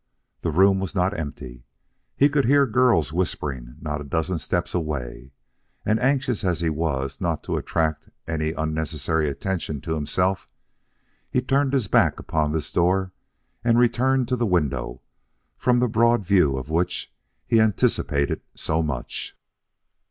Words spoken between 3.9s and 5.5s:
a dozen steps away,